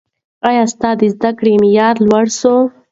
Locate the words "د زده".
0.99-1.31